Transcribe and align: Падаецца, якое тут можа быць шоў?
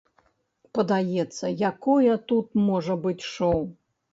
Падаецца, 0.77 1.45
якое 1.71 2.13
тут 2.33 2.47
можа 2.71 2.93
быць 3.05 3.27
шоў? 3.37 3.59